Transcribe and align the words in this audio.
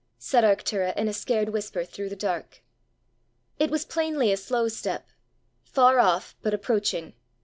said 0.17 0.43
Arctura 0.43 0.97
in 0.97 1.07
a 1.07 1.13
scared 1.13 1.49
whisper 1.49 1.85
through 1.85 2.09
the 2.09 2.15
dark. 2.15 2.63
It 3.59 3.69
was 3.69 3.85
plainly 3.85 4.31
a 4.31 4.35
slow 4.37 4.67
step 4.67 5.05
far 5.63 5.99
off, 5.99 6.35
but 6.41 6.55
approaching. 6.55 7.13